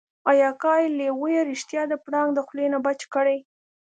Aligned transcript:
ای 0.29 0.39
اکا 0.51 0.73
ای 0.79 0.87
لېوه 0.97 1.27
يې 1.35 1.41
رښتيا 1.51 1.83
د 1.87 1.93
پړانګ 2.03 2.29
د 2.33 2.39
خولې 2.47 2.67
نه 2.73 2.79
بچ 2.85 2.99
کړی. 3.13 3.37